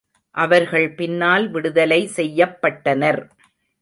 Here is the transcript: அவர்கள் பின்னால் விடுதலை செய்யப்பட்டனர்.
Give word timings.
அவர்கள் 0.35 0.87
பின்னால் 0.91 1.45
விடுதலை 1.49 2.09
செய்யப்பட்டனர். 2.15 3.21